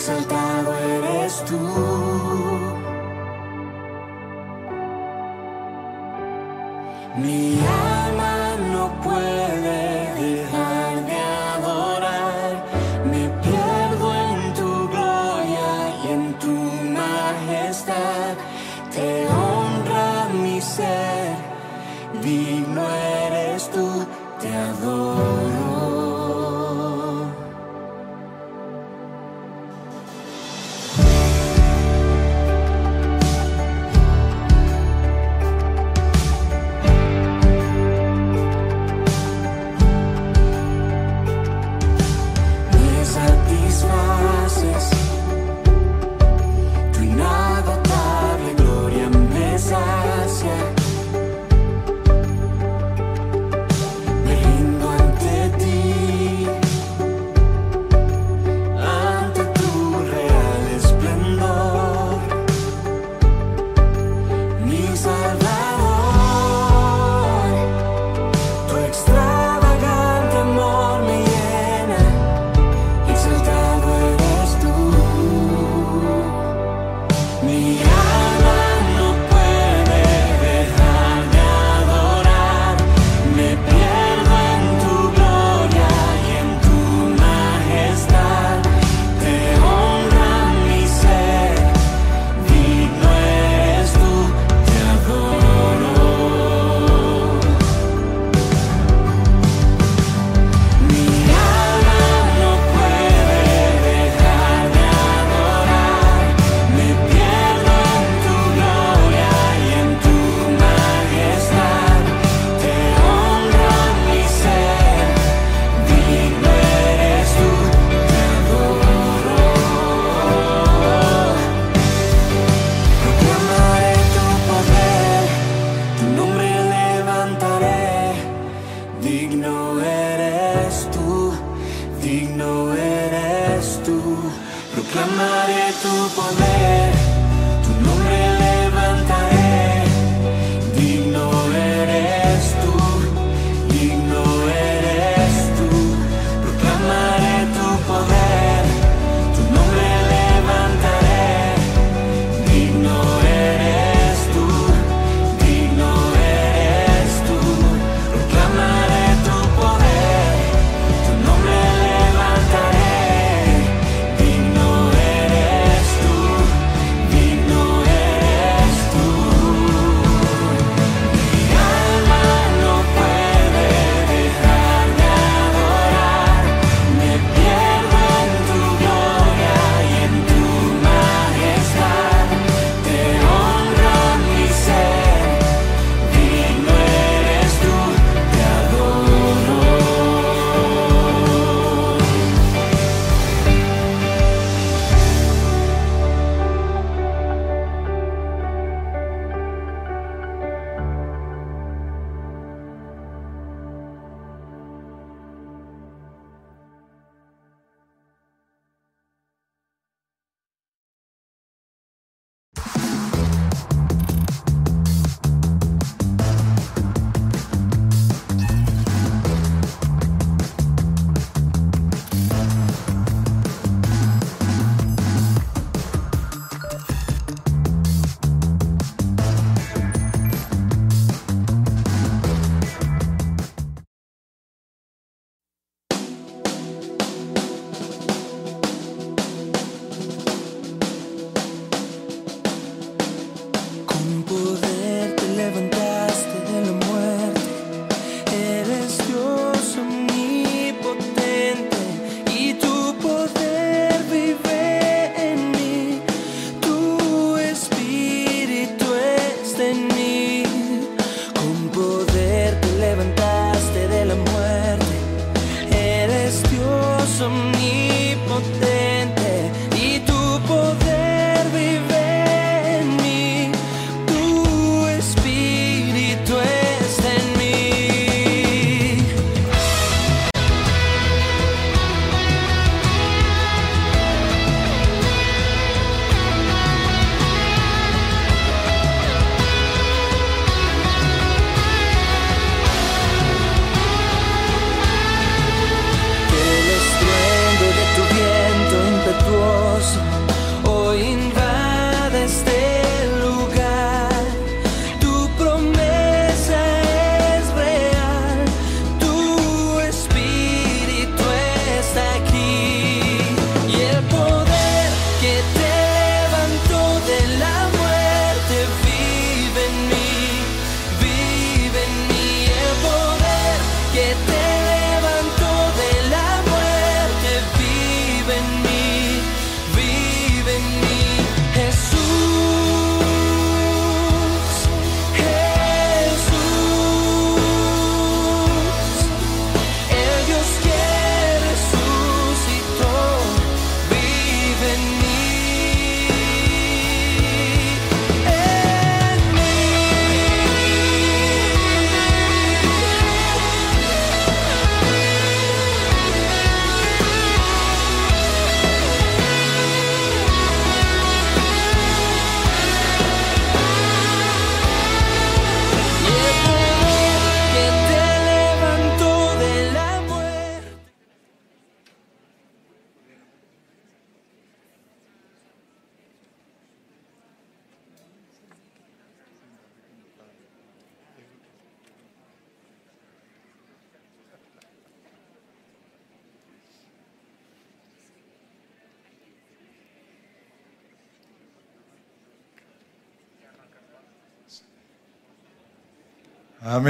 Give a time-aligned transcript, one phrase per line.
[0.00, 2.49] exaltado eres tú.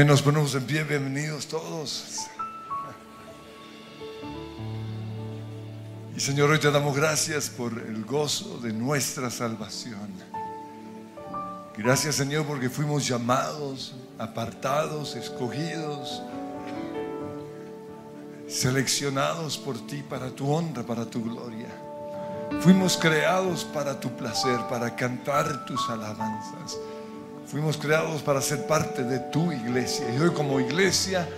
[0.06, 0.82] Nos ponemos en pie.
[0.82, 2.20] Bienvenidos todos.
[6.16, 10.10] Y Señor, hoy te damos gracias por el gozo de nuestra salvación.
[11.76, 16.22] Gracias Señor porque fuimos llamados, apartados, escogidos,
[18.48, 21.68] seleccionados por ti para tu honra, para tu gloria.
[22.62, 26.78] Fuimos creados para tu placer, para cantar tus alabanzas.
[27.50, 30.06] Fuimos creados para ser parte de tu iglesia.
[30.14, 31.28] Y hoy como iglesia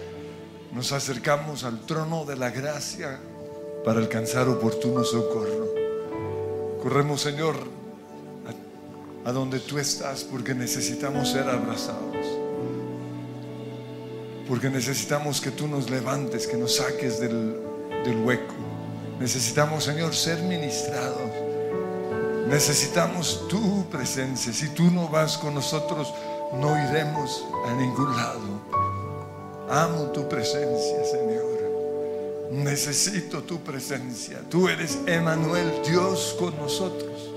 [0.75, 3.19] nos acercamos al trono de la gracia
[3.83, 5.71] para alcanzar oportuno socorro.
[6.83, 7.57] Corremos, Señor,
[9.25, 12.27] a, donde tú estás porque necesitamos ser abrazados.
[14.47, 17.57] Porque necesitamos que tú nos levantes, que nos saques del,
[18.05, 18.55] del hueco.
[19.19, 21.42] Necesitamos, Señor, ser ministrados.
[22.53, 24.53] Necesitamos tu presencia.
[24.53, 26.13] Si tú no vas con nosotros,
[26.61, 28.43] no iremos a ningún lado.
[29.71, 32.51] Amo tu presencia, Señor.
[32.51, 34.43] Necesito tu presencia.
[34.51, 37.31] Tú eres Emanuel, Dios con nosotros.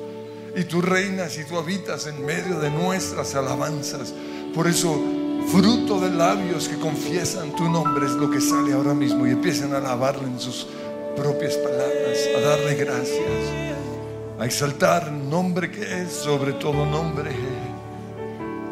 [0.54, 4.14] Y tú reinas y tú habitas en medio de nuestras alabanzas.
[4.54, 5.02] Por eso,
[5.50, 9.74] fruto de labios que confiesan tu nombre es lo que sale ahora mismo y empiezan
[9.76, 10.68] a alabarle en sus
[11.16, 13.65] propias palabras, a darle gracias
[14.40, 17.32] a exaltar el nombre que es sobre todo nombre.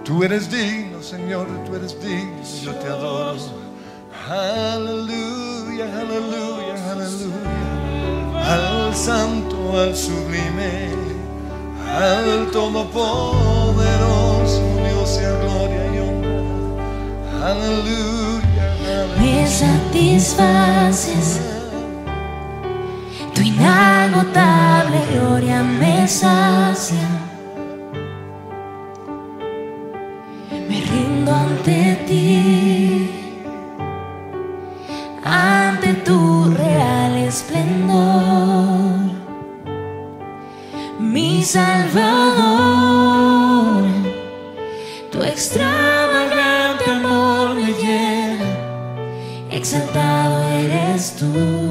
[0.03, 3.39] Tú eres digno, Señor, tú eres digno, yo te adoro.
[4.29, 8.43] Aleluya, aleluya, aleluya.
[8.46, 10.89] Al santo, al sublime,
[11.88, 17.51] al todopoderoso, Dios sea gloria y honra.
[17.51, 18.65] Aleluya,
[19.17, 21.52] Me satisfaces.
[23.33, 27.07] Tu inagotable gloria me sacia.
[30.69, 33.09] Me rindo ante ti,
[35.23, 39.11] ante tu real esplendor,
[40.99, 42.63] mi Salvador.
[45.11, 48.45] Tu extravagante amor me llena,
[49.49, 51.62] exaltado eres tú.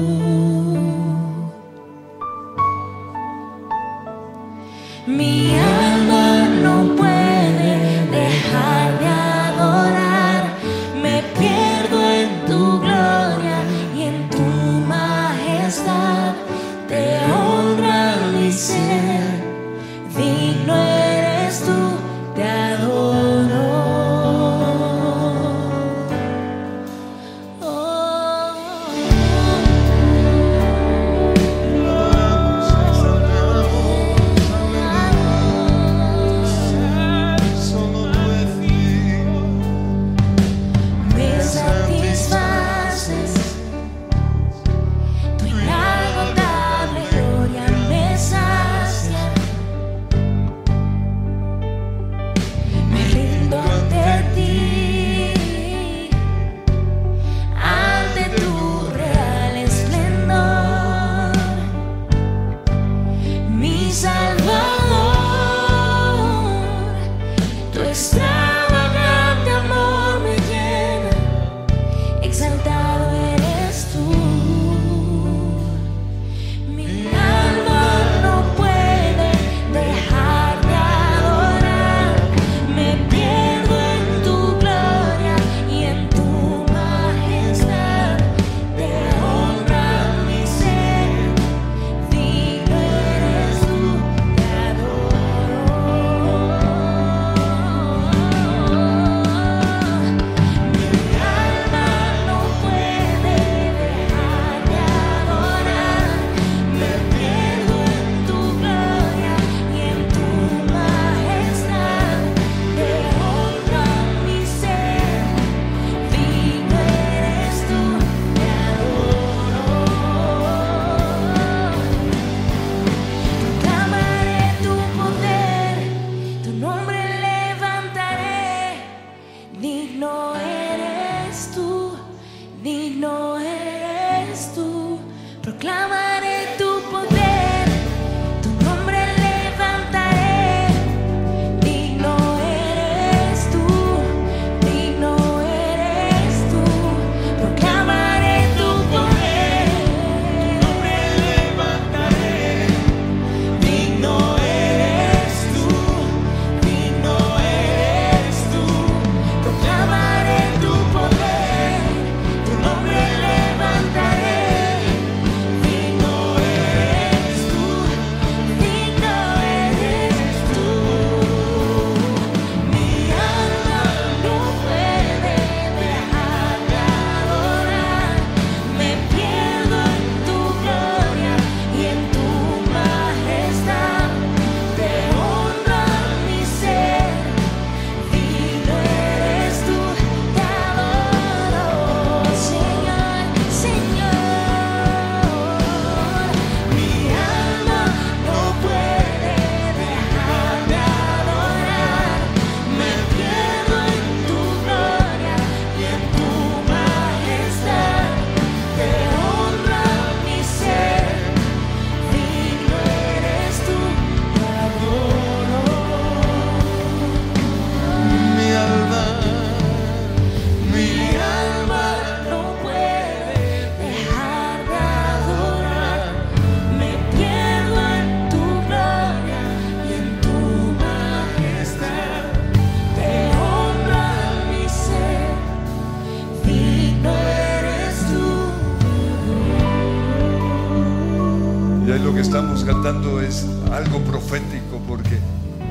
[242.65, 245.19] Cantando es algo profético porque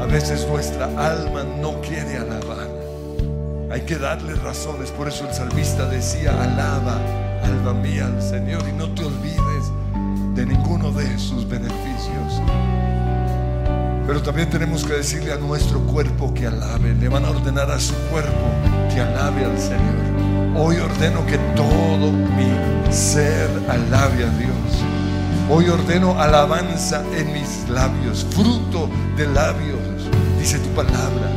[0.01, 2.69] a veces nuestra alma no quiere alabar.
[3.71, 6.99] Hay que darle razones, por eso el salmista decía, alaba,
[7.43, 9.73] alma mía al Señor y no te olvides
[10.35, 12.43] de ninguno de sus beneficios.
[14.07, 16.95] Pero también tenemos que decirle a nuestro cuerpo que alabe.
[16.95, 18.51] Le van a ordenar a su cuerpo
[18.93, 20.57] que alabe al Señor.
[20.57, 24.62] Hoy ordeno que todo mi ser alabe a Dios.
[25.55, 28.89] Hoy ordeno alabanza en mis labios, fruto
[29.19, 30.09] de labios,
[30.41, 31.29] dice tu palabra,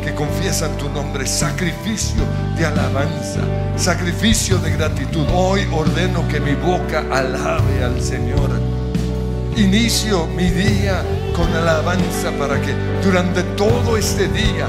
[0.00, 2.22] que confiesan tu nombre, sacrificio
[2.56, 3.40] de alabanza,
[3.74, 5.26] sacrificio de gratitud.
[5.34, 8.48] Hoy ordeno que mi boca alabe al Señor.
[9.56, 11.02] Inicio mi día
[11.34, 12.72] con alabanza para que
[13.04, 14.68] durante todo este día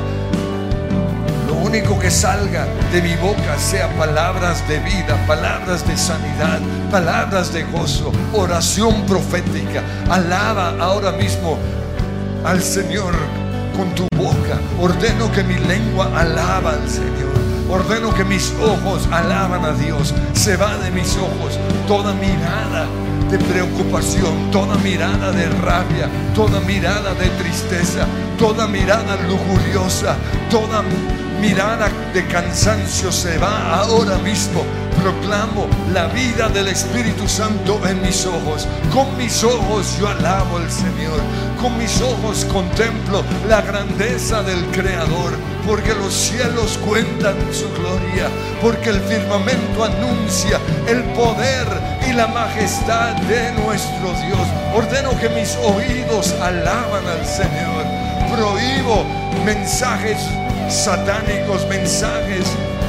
[1.83, 8.13] que salga de mi boca sea palabras de vida, palabras de sanidad, palabras de gozo,
[8.31, 9.83] oración profética.
[10.09, 11.57] Alaba ahora mismo
[12.45, 13.13] al Señor
[13.75, 14.57] con tu boca.
[14.79, 17.35] Ordeno que mi lengua alaba al Señor.
[17.69, 20.13] Ordeno que mis ojos alaban a Dios.
[20.31, 21.59] Se va de mis ojos
[21.89, 22.87] toda mirada
[23.29, 28.07] de preocupación, toda mirada de rabia, toda mirada de tristeza,
[28.39, 30.15] toda mirada lujuriosa,
[30.49, 30.83] toda
[31.39, 34.63] mirada de cansancio se va ahora mismo.
[35.01, 38.67] Proclamo la vida del Espíritu Santo en mis ojos.
[38.93, 41.19] Con mis ojos yo alabo al Señor.
[41.61, 45.33] Con mis ojos contemplo la grandeza del Creador.
[45.67, 48.29] Porque los cielos cuentan su gloria.
[48.61, 51.67] Porque el firmamento anuncia el poder
[52.07, 54.47] y la majestad de nuestro Dios.
[54.73, 57.85] Ordeno que mis oídos alaban al Señor.
[58.31, 59.05] Prohíbo
[59.45, 60.17] mensajes
[60.69, 62.45] satánicos, mensajes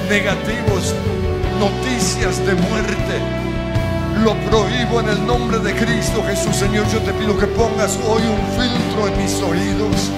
[0.08, 0.94] negativos,
[1.58, 3.20] noticias de muerte.
[4.22, 6.86] Lo prohíbo en el nombre de Cristo Jesús, Señor.
[6.88, 10.10] Yo te pido que pongas hoy un filtro en mis oídos.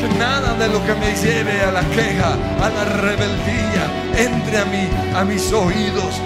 [0.00, 3.84] Que nada de lo que me lleve a la queja, a la rebeldía,
[4.16, 6.20] entre a mí, a mis oídos.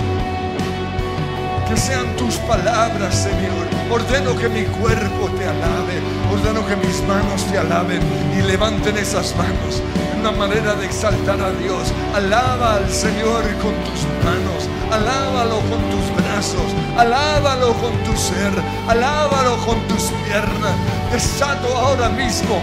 [1.68, 3.66] Que sean tus palabras, Señor.
[3.90, 6.00] Ordeno que mi cuerpo te alabe.
[6.32, 8.00] Ordeno que mis manos te alaben
[8.36, 9.82] y levanten esas manos.
[10.24, 11.92] Una manera de exaltar a Dios.
[12.14, 14.70] Alaba al Señor con tus manos.
[14.90, 16.72] Alábalo con tus brazos.
[16.96, 18.50] Alábalo con tu ser.
[18.88, 20.72] Alábalo con tus piernas.
[21.12, 22.58] Desato ahora mismo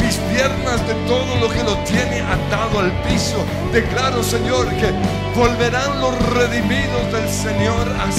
[0.00, 3.44] mis piernas de todo lo que lo tiene atado al piso.
[3.70, 4.90] Declaro, Señor, que
[5.38, 8.10] volverán los redimidos del Señor a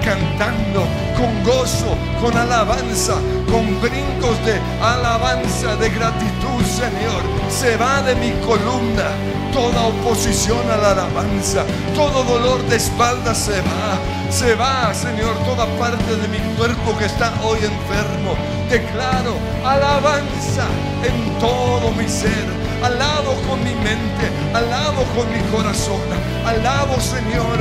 [0.00, 0.86] cantando
[1.16, 3.14] con gozo, con alabanza,
[3.50, 7.22] con brincos de alabanza, de gratitud, Señor.
[7.48, 9.10] Se va de mi columna
[9.52, 13.98] toda oposición a la alabanza, todo dolor de espalda se va.
[14.30, 18.36] Se va, Señor, toda parte de mi cuerpo que está hoy enfermo.
[18.70, 19.34] Declaro
[19.64, 20.66] alabanza
[21.02, 22.46] en todo mi ser.
[22.82, 26.00] Alabo con mi mente, alabo con mi corazón.
[26.46, 27.58] Alabo, Señor,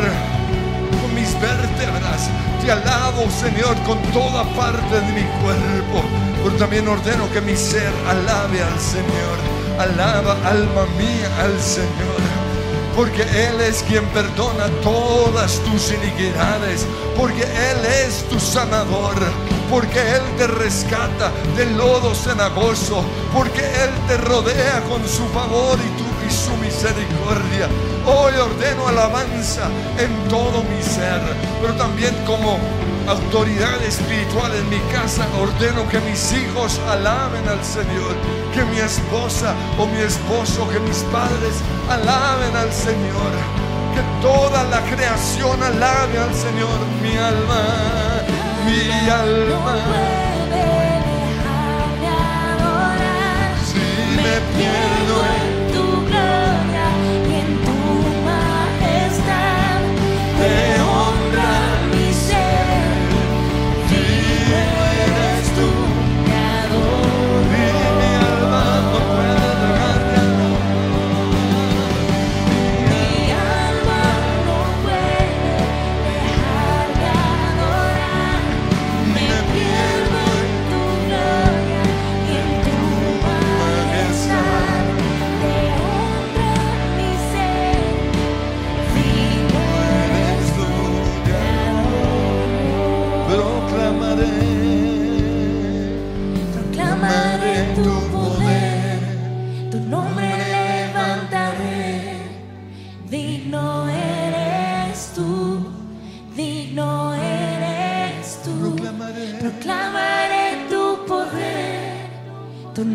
[1.02, 2.30] con mis vértebras.
[2.62, 6.04] Te alabo, Señor, con toda parte de mi cuerpo.
[6.44, 9.38] Pero también ordeno que mi ser alabe al Señor.
[9.80, 12.40] Alaba, alma mía, al Señor
[13.00, 19.16] porque Él es quien perdona todas tus iniquidades, porque Él es tu sanador,
[19.70, 25.98] porque Él te rescata del lodo cenagoso, porque Él te rodea con su favor y,
[25.98, 27.70] tu, y su misericordia.
[28.06, 31.22] Hoy ordeno alabanza en todo mi ser,
[31.62, 32.58] pero también como
[33.08, 38.16] autoridad espiritual en mi casa, ordeno que mis hijos alaben al Señor,
[38.54, 41.56] que mi esposa o mi esposo, que mis padres
[41.90, 43.32] alaben al Señor,
[43.94, 47.64] que toda la creación alabe al Señor, mi alma,
[48.66, 49.76] mi alma.
[53.66, 53.80] Si
[54.16, 55.49] me pierdo en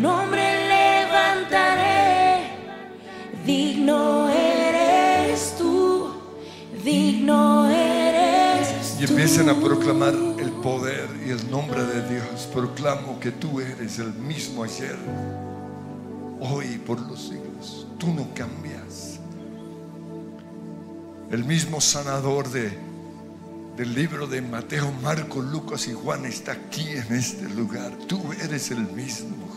[0.05, 2.51] nombre levantaré,
[3.43, 6.11] digno eres tú,
[6.83, 9.01] digno eres tú.
[9.01, 12.47] Y empiezan a proclamar el poder y el nombre de Dios.
[12.53, 14.95] Proclamo que tú eres el mismo ayer,
[16.39, 17.87] hoy por los siglos.
[17.97, 19.19] Tú no cambias.
[21.31, 22.77] El mismo sanador de,
[23.75, 27.91] del libro de Mateo, Marcos, Lucas y Juan está aquí en este lugar.
[28.07, 29.54] Tú eres el mismo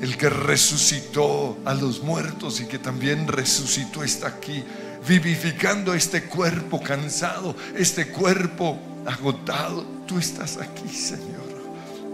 [0.00, 4.62] el que resucitó a los muertos y que también resucitó está aquí,
[5.06, 9.84] vivificando este cuerpo cansado, este cuerpo agotado.
[10.06, 11.48] Tú estás aquí, Señor.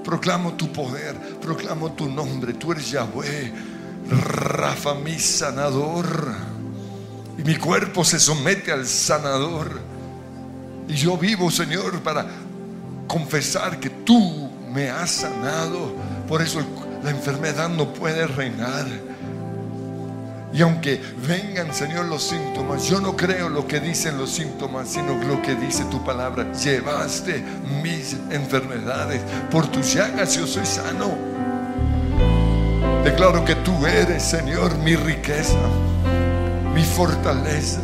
[0.02, 2.54] Proclamo tu poder, proclamo tu nombre.
[2.54, 3.52] Tú eres Yahweh,
[4.10, 6.34] Rafa, mi sanador.
[7.38, 9.80] Y mi cuerpo se somete al sanador.
[10.88, 12.26] Y yo vivo, Señor, para
[13.06, 15.92] confesar que tú me has sanado.
[16.28, 16.66] Por eso el-
[17.04, 18.86] la enfermedad no puede reinar.
[20.54, 25.14] Y aunque vengan, Señor, los síntomas, yo no creo lo que dicen los síntomas, sino
[25.24, 26.50] lo que dice tu palabra.
[26.52, 27.44] Llevaste
[27.82, 29.20] mis enfermedades.
[29.50, 31.10] Por tus llagas yo soy sano.
[33.04, 35.58] Declaro que tú eres, Señor, mi riqueza,
[36.72, 37.80] mi fortaleza.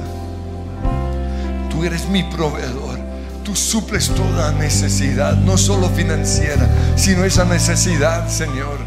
[1.69, 2.99] Tú eres mi proveedor.
[3.45, 8.79] Tú suples toda necesidad, no solo financiera, sino esa necesidad, Señor,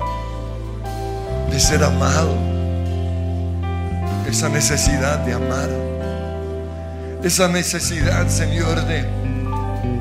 [1.53, 2.35] de ser amado.
[4.27, 5.69] Esa necesidad de amar.
[7.23, 9.05] Esa necesidad, Señor, de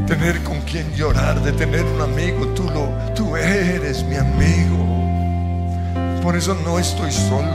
[0.06, 2.46] tener con quien llorar, de tener un amigo.
[2.54, 4.78] Tú, lo, tú eres mi amigo.
[6.22, 7.54] Por eso no estoy solo.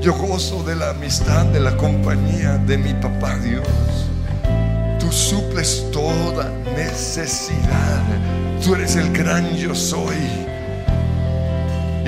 [0.00, 3.68] Yo gozo de la amistad, de la compañía de mi papá Dios.
[4.98, 8.02] Tú suples toda necesidad.
[8.64, 10.49] Tú eres el gran yo soy.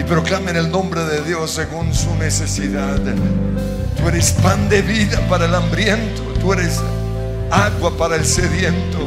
[0.03, 2.99] Y proclamen el nombre de Dios según su necesidad.
[3.97, 6.23] Tú eres pan de vida para el hambriento.
[6.41, 6.81] Tú eres
[7.53, 8.99] agua para el sediento.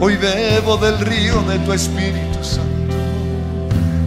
[0.00, 2.68] Hoy bebo del río de tu Espíritu Santo.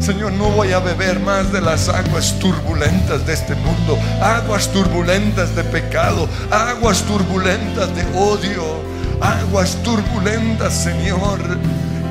[0.01, 5.55] Señor, no voy a beber más de las aguas turbulentas de este mundo, aguas turbulentas
[5.55, 8.81] de pecado, aguas turbulentas de odio,
[9.21, 11.39] aguas turbulentas, Señor,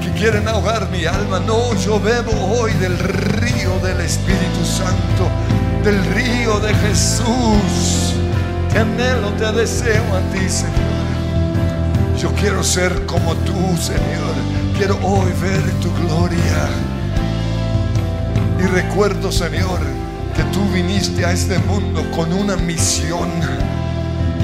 [0.00, 1.40] que quieren ahogar mi alma.
[1.40, 5.28] No, yo bebo hoy del río del Espíritu Santo,
[5.82, 8.14] del río de Jesús.
[8.70, 12.18] Te anhelo, te deseo a ti, Señor.
[12.20, 14.34] Yo quiero ser como tú, Señor.
[14.76, 16.68] Quiero hoy ver tu gloria.
[18.58, 19.80] Y recuerdo, Señor,
[20.36, 23.30] que tú viniste a este mundo con una misión.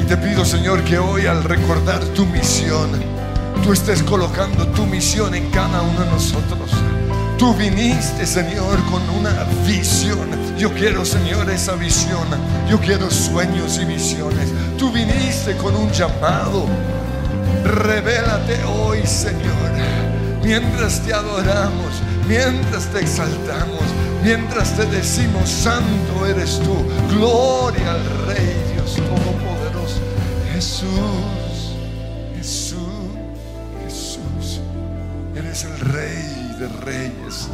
[0.01, 2.91] Y te pido, Señor, que hoy al recordar tu misión,
[3.63, 6.71] tú estés colocando tu misión en cada uno de nosotros.
[7.39, 10.29] Tú viniste, Señor, con una visión.
[10.59, 12.27] Yo quiero, Señor, esa visión.
[12.69, 14.49] Yo quiero sueños y visiones.
[14.79, 16.67] Tú viniste con un llamado.
[17.67, 19.73] Revélate hoy, Señor,
[20.43, 23.83] mientras te adoramos, mientras te exaltamos,
[24.23, 26.77] mientras te decimos, Santo eres tú,
[27.11, 30.01] gloria al Rey Dios Todopoderoso,
[30.55, 30.96] Jesús,
[36.87, 37.49] Reyes,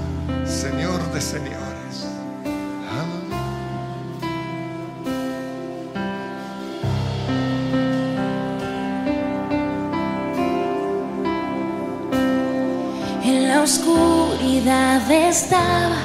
[0.45, 2.07] Señor de Señores.
[13.25, 15.97] En la oscuridad estaba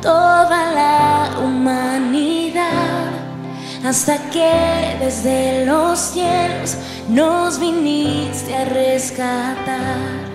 [0.00, 3.10] toda la humanidad,
[3.84, 6.76] hasta que desde los cielos
[7.08, 10.25] nos viniste a rescatar.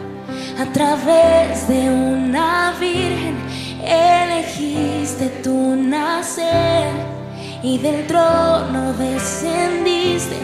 [0.62, 3.36] A través de una virgen
[3.84, 6.94] elegiste tu nacer
[7.64, 10.38] y del trono descendiste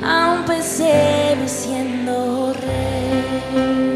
[0.00, 3.93] a un pesebre siendo rey.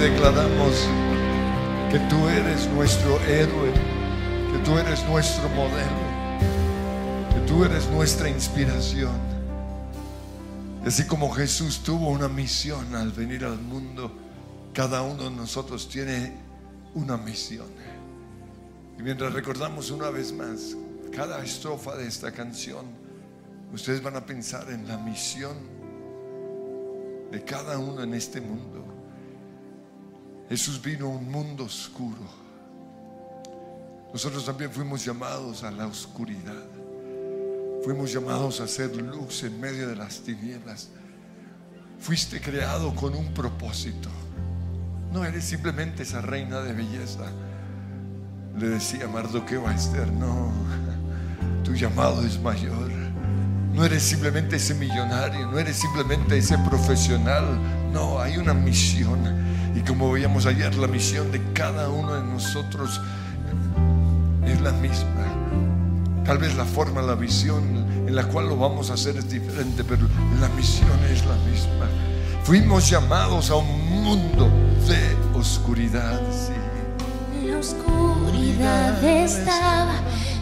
[0.00, 0.88] Declaramos
[1.90, 3.70] que tú eres nuestro héroe,
[4.50, 6.00] que tú eres nuestro modelo,
[7.34, 9.12] que tú eres nuestra inspiración.
[10.86, 14.10] Así como Jesús tuvo una misión al venir al mundo,
[14.72, 16.32] cada uno de nosotros tiene
[16.94, 17.68] una misión.
[18.98, 20.76] Y mientras recordamos una vez más
[21.14, 22.86] cada estrofa de esta canción,
[23.70, 25.58] ustedes van a pensar en la misión
[27.30, 28.89] de cada uno en este mundo.
[30.50, 32.18] Jesús vino a un mundo oscuro.
[34.12, 36.64] Nosotros también fuimos llamados a la oscuridad.
[37.84, 40.88] Fuimos llamados a hacer luz en medio de las tinieblas.
[42.00, 44.08] Fuiste creado con un propósito.
[45.12, 47.30] No eres simplemente esa reina de belleza.
[48.58, 50.52] Le decía Mardoqueo a Esther, no,
[51.62, 52.90] tu llamado es mayor.
[53.72, 57.44] No eres simplemente ese millonario, no eres simplemente ese profesional.
[57.92, 59.49] No, hay una misión.
[59.74, 63.00] Y como veíamos ayer, la misión de cada uno de nosotros
[64.46, 65.26] es la misma.
[66.24, 67.62] Tal vez la forma, la visión
[68.06, 70.06] en la cual lo vamos a hacer es diferente, pero
[70.40, 71.88] la misión es la misma.
[72.44, 74.48] Fuimos llamados a un mundo
[74.88, 76.20] de oscuridad.
[76.30, 77.46] sí.
[77.46, 79.94] La oscuridad estaba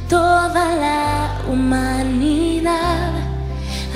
[0.09, 3.12] toda la humanidad,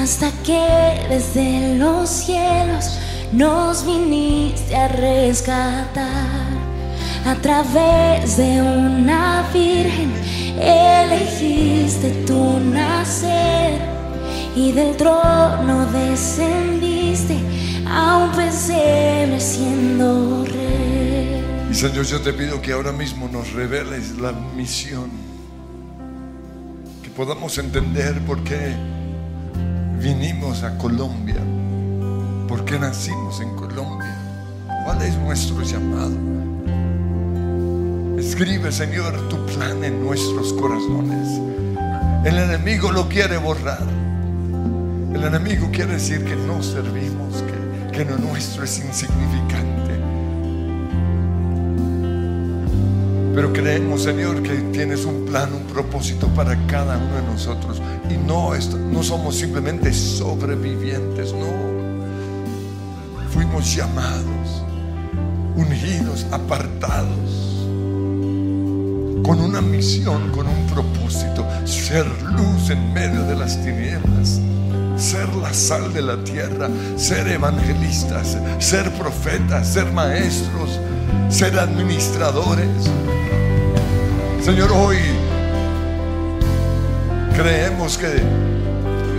[0.01, 2.99] hasta que desde los cielos
[3.33, 6.53] nos viniste a rescatar.
[7.25, 10.13] A través de una virgen
[10.61, 13.81] elegiste tu nacer
[14.57, 17.39] y del trono descendiste
[17.89, 21.43] a un pesebre siendo rey.
[21.71, 25.11] Y Señor, yo te pido que ahora mismo nos reveles la misión.
[27.03, 28.75] Que podamos entender por qué
[30.01, 31.37] vinimos a Colombia.
[32.49, 34.17] ¿Por qué nacimos en Colombia?
[34.85, 36.17] ¿Cuál es nuestro llamado?
[38.19, 41.41] Escribe, Señor, tu plan en nuestros corazones.
[42.25, 43.83] El enemigo lo quiere borrar.
[45.13, 50.01] El enemigo quiere decir que no servimos, que, que lo nuestro es insignificante.
[53.35, 57.81] Pero creemos, Señor, que tienes un plan, un propósito para cada uno de nosotros.
[58.11, 58.53] Y no,
[58.93, 61.72] no somos simplemente sobrevivientes, no.
[63.53, 64.63] Fuimos llamados,
[65.57, 67.67] ungidos, apartados,
[69.23, 74.41] con una misión, con un propósito, ser luz en medio de las tinieblas,
[74.97, 80.81] ser la sal de la tierra, ser evangelistas, ser profetas, ser maestros,
[81.29, 82.89] ser administradores.
[84.43, 84.97] Señor, hoy
[87.37, 88.23] creemos que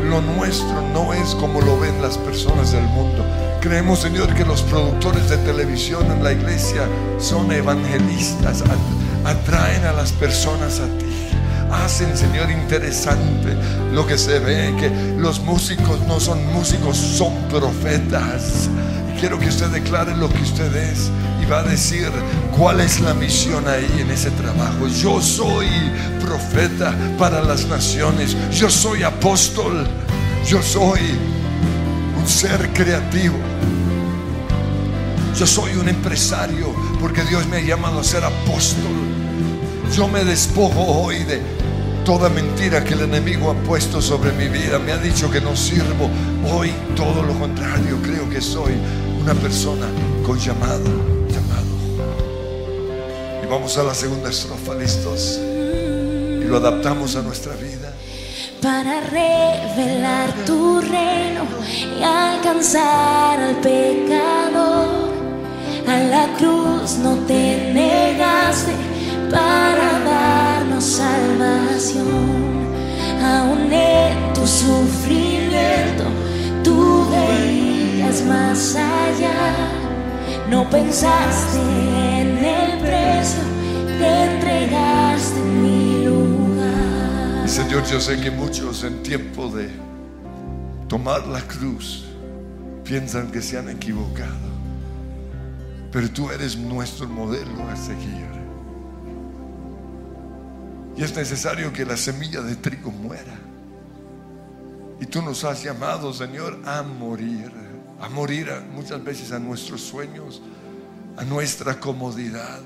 [0.09, 3.23] lo nuestro no es como lo ven las personas del mundo.
[3.63, 6.81] Creemos, Señor, que los productores de televisión en la iglesia
[7.17, 11.05] son evangelistas, at- atraen a las personas a ti.
[11.71, 13.55] Hacen, Señor, interesante
[13.93, 18.69] lo que se ve, que los músicos no son músicos, son profetas.
[19.17, 21.09] Quiero que usted declare lo que usted es
[21.41, 22.09] y va a decir
[22.57, 24.87] cuál es la misión ahí en ese trabajo.
[24.89, 25.67] Yo soy
[26.21, 29.87] profeta para las naciones, yo soy apóstol,
[30.45, 30.99] yo soy
[32.19, 33.37] un ser creativo.
[35.35, 38.91] Yo soy un empresario porque Dios me ha llamado a ser apóstol.
[39.91, 41.41] Yo me despojo hoy de
[42.05, 44.77] toda mentira que el enemigo ha puesto sobre mi vida.
[44.77, 46.07] Me ha dicho que no sirvo.
[46.53, 47.97] Hoy todo lo contrario.
[48.03, 48.73] Creo que soy
[49.21, 49.87] una persona
[50.23, 50.85] con llamado,
[51.27, 51.73] llamado.
[53.43, 55.39] Y vamos a la segunda estrofa, listos.
[55.41, 57.91] Y lo adaptamos a nuestra vida.
[58.61, 61.43] para revelar tu reino
[61.99, 64.42] y alcanzar al pecador.
[65.93, 68.73] A la cruz no te negaste
[69.29, 72.07] para darnos salvación.
[73.21, 76.05] Aún en tu sufrimiento
[76.63, 79.53] tú veías más allá.
[80.49, 83.43] No pensaste en el precio
[83.99, 87.47] que entregaste en mi lugar.
[87.47, 89.69] Señor, yo sé que muchos en tiempo de
[90.87, 92.05] tomar la cruz
[92.83, 94.52] piensan que se han equivocado.
[95.93, 98.27] Pero tú eres nuestro modelo a seguir.
[100.97, 103.37] Y es necesario que la semilla de trigo muera.
[104.99, 107.51] Y tú nos has llamado, Señor, a morir.
[108.01, 110.41] A morir muchas veces a nuestros sueños,
[111.15, 112.61] a nuestra comodidad.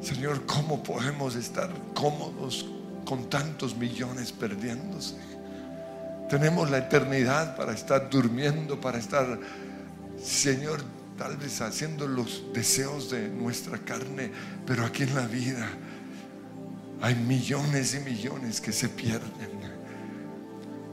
[0.00, 2.66] Señor, ¿cómo podemos estar cómodos
[3.04, 5.14] con tantos millones perdiéndose?
[6.28, 9.38] Tenemos la eternidad para estar durmiendo, para estar,
[10.20, 10.82] Señor,
[11.16, 14.30] tal vez haciendo los deseos de nuestra carne,
[14.66, 15.68] pero aquí en la vida
[17.00, 19.76] hay millones y millones que se pierden.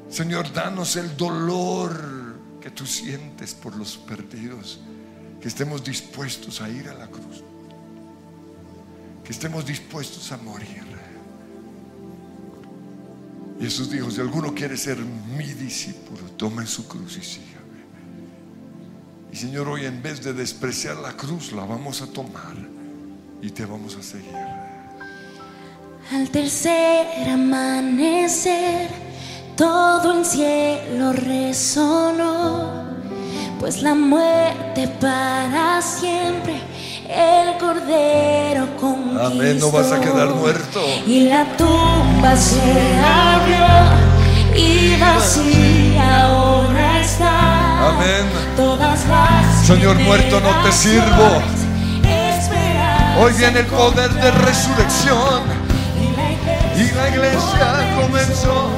[0.10, 4.80] Señor, danos el dolor que tú sientes por los perdidos,
[5.42, 7.44] que estemos dispuestos a ir a la cruz
[9.24, 10.84] que estemos dispuestos a morir.
[13.60, 17.53] Jesús dijo, si alguno quiere ser mi discípulo, tome su cruz y sígame.
[19.34, 22.54] Y Señor, hoy en vez de despreciar la cruz, la vamos a tomar
[23.42, 24.30] y te vamos a seguir.
[26.12, 28.90] Al tercer amanecer,
[29.58, 32.84] todo el cielo resonó,
[33.60, 36.62] pues la muerte para siempre
[37.10, 39.26] el cordero conquistó.
[39.26, 40.80] Amén, no vas a quedar muerto.
[41.08, 43.66] Y la tumba se abrió
[44.56, 47.63] y vacía ahora está.
[47.90, 48.26] Amén.
[49.66, 51.42] Señor, muerto, no te sirvo.
[53.20, 55.44] Hoy viene el poder de resurrección
[56.76, 58.70] y la iglesia comenzó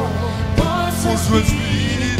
[0.58, 2.15] por su espíritu.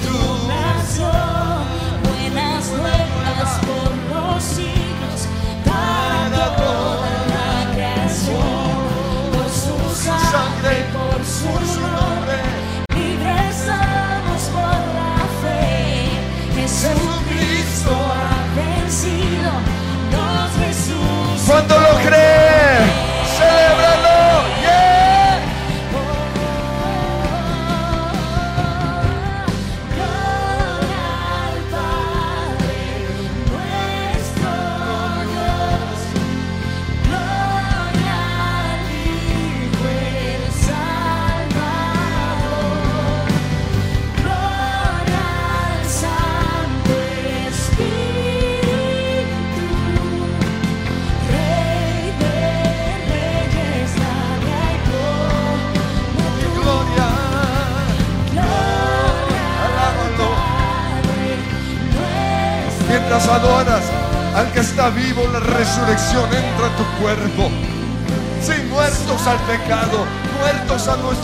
[67.02, 67.50] Cuerpo.
[68.42, 70.06] Sí, muertos al pecado,
[70.40, 71.15] muertos a nuestros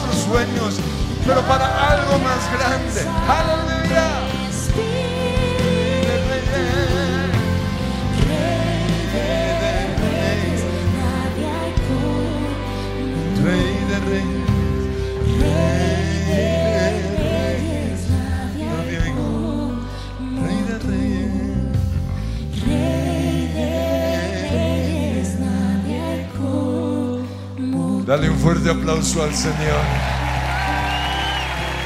[28.72, 29.84] aplauso al Señor.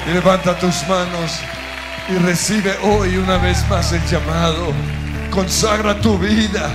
[0.08, 1.40] Y levanta tus manos
[2.08, 4.72] y recibe hoy una vez más el llamado.
[5.32, 6.70] Consagra tu vida.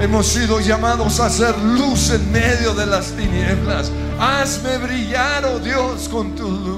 [0.00, 3.90] Hemos sido llamados a hacer luz en medio de las tinieblas.
[4.20, 6.75] Hazme brillar, oh Dios, con tu luz.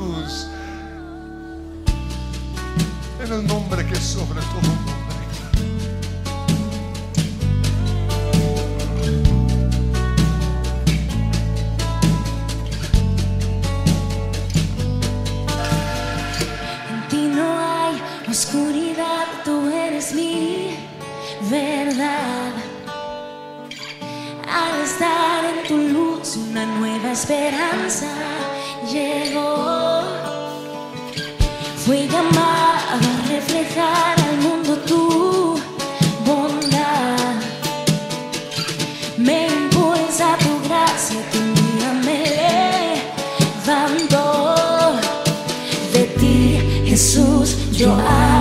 [47.79, 48.38] 就爱。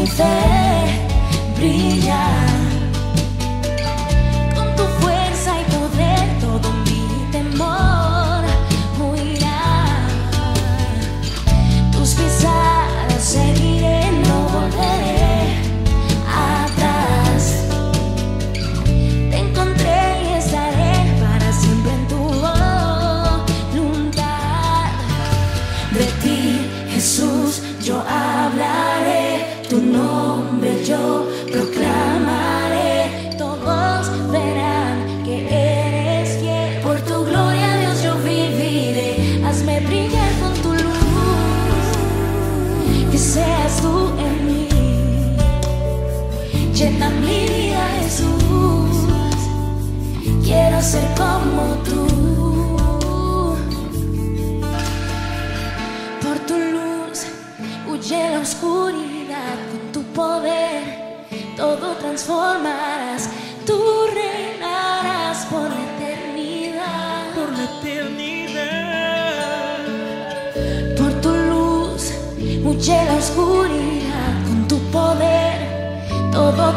[0.00, 0.59] anything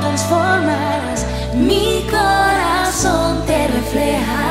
[0.04, 1.26] transformas,
[1.56, 4.43] mi corazón te refleja.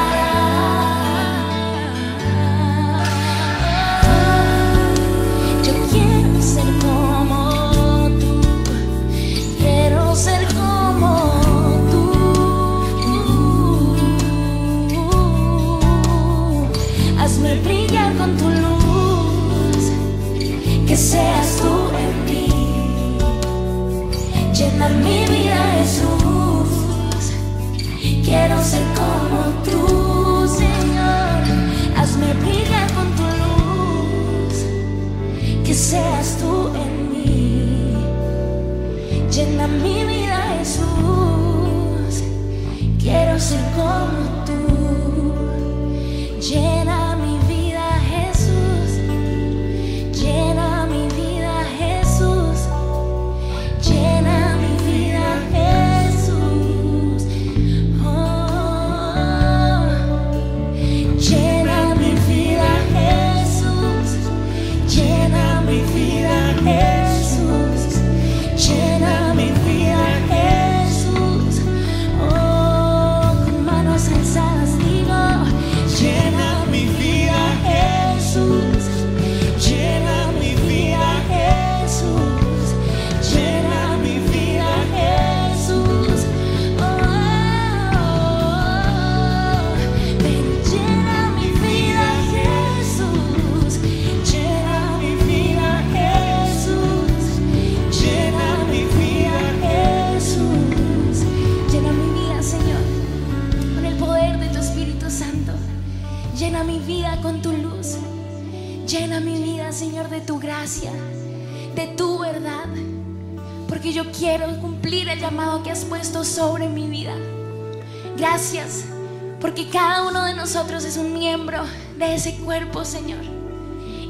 [122.92, 123.22] Señor.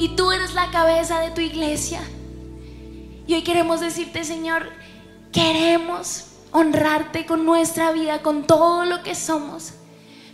[0.01, 2.01] Y tú eres la cabeza de tu iglesia.
[3.29, 4.71] Y hoy queremos decirte, Señor,
[5.31, 9.75] queremos honrarte con nuestra vida, con todo lo que somos,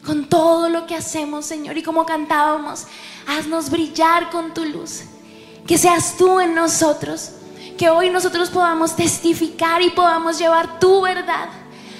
[0.04, 1.76] con todo lo que hacemos, Señor.
[1.76, 2.86] Y como cantábamos,
[3.26, 5.02] haznos brillar con tu luz.
[5.66, 7.32] Que seas tú en nosotros.
[7.76, 11.50] Que hoy nosotros podamos testificar y podamos llevar tu verdad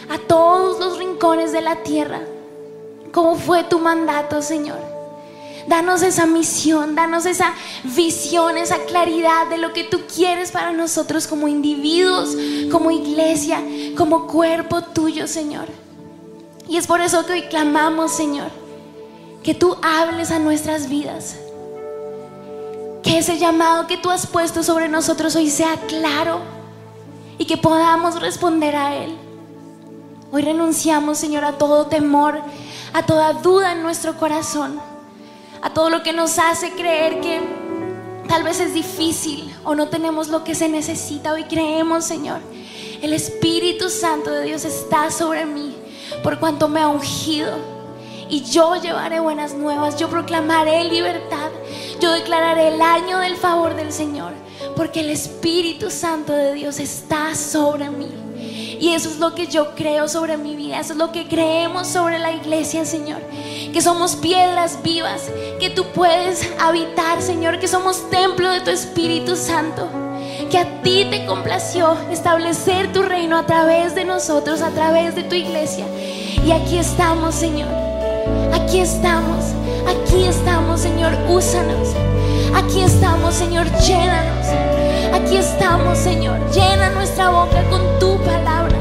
[0.09, 2.23] a todos los rincones de la tierra.
[3.13, 4.98] Como fue tu mandato, Señor.
[5.69, 7.53] Danos esa misión, danos esa
[7.85, 12.35] visión, esa claridad de lo que tú quieres para nosotros como individuos,
[12.73, 13.63] como iglesia,
[13.95, 15.67] como cuerpo tuyo, Señor.
[16.71, 18.49] Y es por eso que hoy clamamos, Señor,
[19.43, 21.37] que tú hables a nuestras vidas.
[23.03, 26.41] Que ese llamado que tú has puesto sobre nosotros hoy sea claro
[27.37, 29.15] y que podamos responder a él.
[30.33, 32.41] Hoy renunciamos, Señor, a todo temor,
[32.95, 34.81] a toda duda en nuestro corazón
[35.61, 37.41] a todo lo que nos hace creer que
[38.29, 41.33] tal vez es difícil o no tenemos lo que se necesita.
[41.33, 42.41] Hoy creemos, Señor,
[43.03, 45.75] el Espíritu Santo de Dios está sobre mí
[46.23, 47.79] por cuanto me ha ungido.
[48.31, 51.51] Y yo llevaré buenas nuevas, yo proclamaré libertad,
[51.99, 54.33] yo declararé el año del favor del Señor,
[54.77, 58.28] porque el Espíritu Santo de Dios está sobre mí.
[58.81, 61.89] Y eso es lo que yo creo sobre mi vida, eso es lo que creemos
[61.89, 63.21] sobre la iglesia, Señor.
[63.73, 69.37] Que somos piedras vivas, que tú puedes habitar, Señor, que somos templo de tu Espíritu
[69.37, 69.89] Santo.
[70.51, 75.25] Que a ti te complació establecer tu reino a través de nosotros, a través de
[75.25, 75.85] tu iglesia.
[76.47, 77.69] Y aquí estamos, Señor.
[78.53, 79.45] Aquí estamos,
[79.87, 81.13] aquí estamos, Señor.
[81.29, 81.89] Úsanos.
[82.59, 83.67] Aquí estamos, Señor.
[83.79, 84.47] Llénanos.
[85.15, 86.39] Aquí estamos, Señor.
[86.51, 88.77] Llena nuestra boca con tu palabra.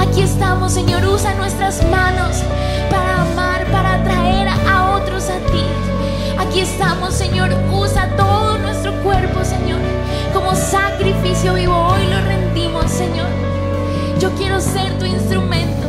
[0.00, 1.04] Aquí estamos, Señor.
[1.06, 2.42] Usa nuestras manos
[2.90, 5.64] para amar, para atraer a otros a ti.
[6.38, 7.50] Aquí estamos, Señor.
[7.72, 9.80] Usa todo nuestro cuerpo, Señor,
[10.32, 11.72] como sacrificio vivo.
[11.72, 13.28] Hoy lo rendimos, Señor.
[14.18, 15.86] Yo quiero ser tu instrumento.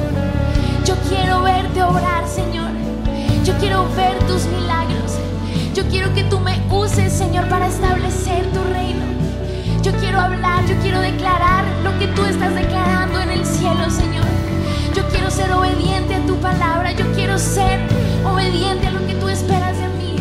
[0.86, 2.70] Yo quiero verte obrar, Señor.
[3.44, 5.05] Yo quiero ver tus milagros.
[5.96, 9.06] Quiero que tú me uses, Señor, para establecer tu reino.
[9.82, 14.26] Yo quiero hablar, yo quiero declarar lo que tú estás declarando en el cielo, Señor.
[14.94, 17.80] Yo quiero ser obediente a tu palabra, yo quiero ser
[18.26, 20.18] obediente a lo que tú esperas de mí.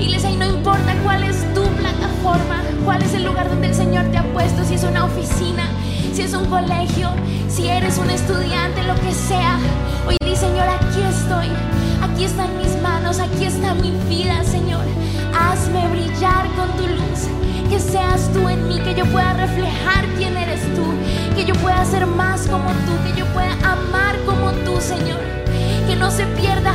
[0.00, 4.06] Iglesia, y no importa cuál es tu plataforma, cuál es el lugar donde el Señor
[4.06, 5.68] te ha puesto, si es una oficina,
[6.12, 7.10] si es un colegio,
[7.48, 9.60] si eres un estudiante, lo que sea.
[10.08, 10.16] Hoy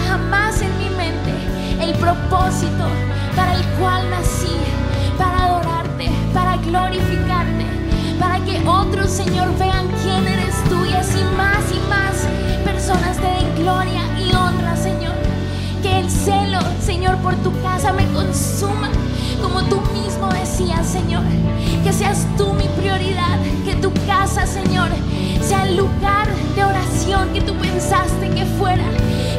[0.09, 1.31] jamás en mi mente
[1.81, 2.85] el propósito
[3.35, 4.57] para el cual nací,
[5.17, 7.65] para adorarte, para glorificarte,
[8.19, 12.27] para que otros, Señor, vean quién eres tú y así más y más
[12.65, 15.15] personas te den gloria y honra, Señor.
[15.83, 18.89] Que el celo, Señor, por tu casa me consuma
[19.41, 21.23] como tú mismo decías, Señor.
[21.83, 24.89] Que seas tú mi prioridad, que tu casa, Señor,
[25.41, 28.83] sea el lugar de oración que tú pensaste que fuera.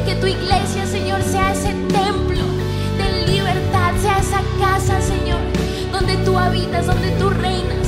[0.05, 2.43] Que tu iglesia, Señor, sea ese templo
[2.97, 5.39] de libertad, sea esa casa, Señor,
[5.91, 7.87] donde tú habitas, donde tú reinas.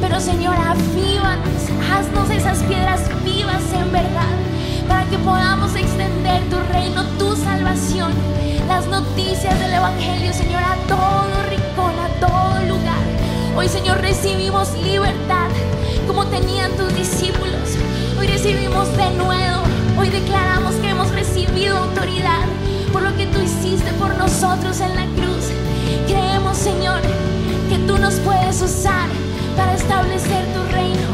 [0.00, 4.36] Pero, Señor, avívanos, haznos esas piedras vivas en verdad,
[4.88, 8.12] para que podamos extender tu reino, tu salvación,
[8.66, 11.28] las noticias del Evangelio, Señor, a todo
[11.96, 13.02] a todo lugar.
[13.56, 15.48] Hoy, Señor, recibimos libertad
[16.06, 17.76] como tenían tus discípulos.
[18.18, 19.62] Hoy recibimos de nuevo.
[19.98, 22.46] Hoy declaramos que hemos recibido autoridad
[22.92, 25.46] por lo que tú hiciste por nosotros en la cruz.
[26.06, 27.00] Creemos, Señor,
[27.68, 29.08] que tú nos puedes usar
[29.56, 31.07] para establecer tu reino.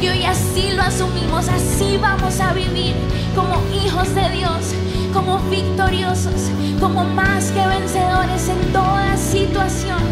[0.00, 2.94] Y hoy así lo asumimos, así vamos a vivir
[3.34, 4.74] como hijos de Dios
[5.16, 10.02] como victoriosos, como más que vencedores en toda situación,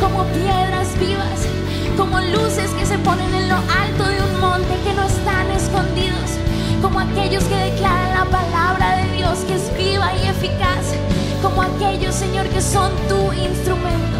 [0.00, 1.48] como piedras vivas,
[1.96, 6.30] como luces que se ponen en lo alto de un monte que no están escondidos,
[6.80, 10.94] como aquellos que declaran la palabra de Dios que es viva y eficaz,
[11.42, 14.18] como aquellos, Señor, que son tu instrumento.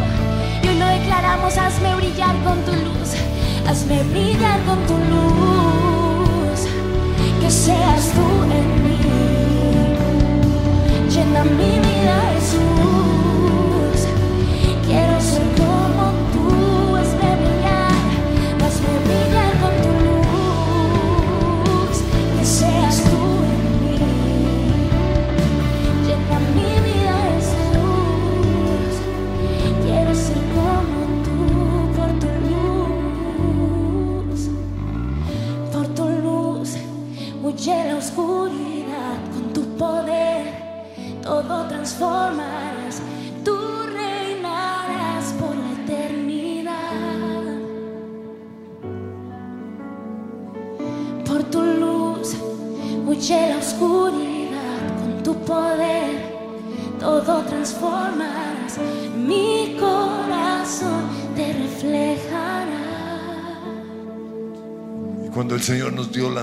[0.65, 3.15] Y hoy lo declaramos, hazme brillar con tu luz,
[3.71, 6.61] hazme brillar con tu luz,
[7.41, 8.27] que seas tú
[8.59, 8.99] en mí
[11.09, 12.90] llena mi vida Jesús.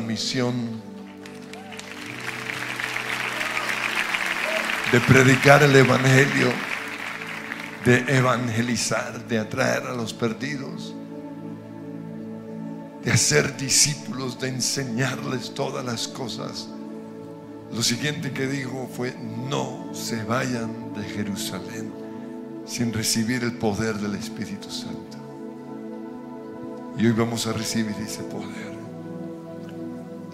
[0.08, 0.56] Misión
[4.92, 6.52] de predicar el Evangelio,
[7.84, 10.96] de evangelizar, de atraer a los perdidos,
[13.04, 16.70] de hacer discípulos, de enseñarles todas las cosas.
[17.74, 19.14] Lo siguiente que dijo fue,
[19.50, 21.92] no se vayan de Jerusalén
[22.66, 25.18] sin recibir el poder del Espíritu Santo.
[26.98, 28.77] Y hoy vamos a recibir ese poder.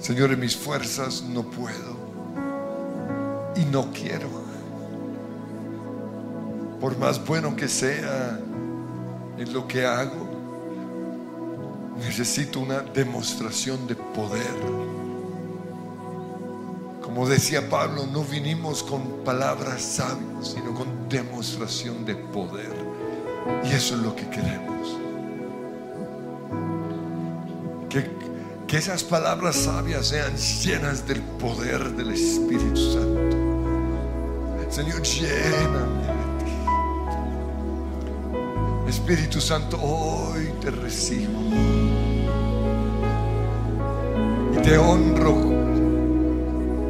[0.04, 1.96] Señor, en mis fuerzas no puedo
[3.56, 4.28] y no quiero.
[6.82, 8.38] Por más bueno que sea
[9.38, 10.28] en lo que hago,
[12.00, 14.54] necesito una demostración de poder.
[17.02, 22.76] Como decía Pablo, no vinimos con palabras sabias, sino con demostración de poder.
[23.64, 24.98] Y eso es lo que queremos.
[27.90, 28.33] Que,
[28.74, 33.38] que esas palabras sabias sean llenas del poder del Espíritu Santo.
[34.68, 36.52] Señor, lléname de ti.
[38.90, 41.40] Espíritu Santo, hoy te recibo.
[44.54, 45.36] Y te honro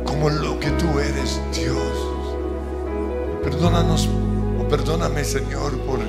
[0.06, 1.76] como lo que tú eres, Dios.
[3.44, 4.08] Perdónanos,
[4.58, 6.00] o perdóname, Señor, por,